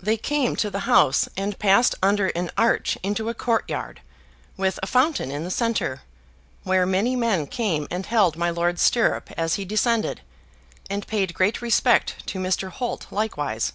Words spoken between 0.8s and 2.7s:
house, and passed under an